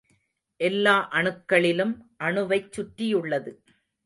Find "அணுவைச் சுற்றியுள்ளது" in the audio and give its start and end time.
2.23-3.53